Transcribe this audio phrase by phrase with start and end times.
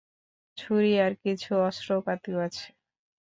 [0.57, 2.65] ছুরি আর কিছু অস্ত্রপাতিও আছে!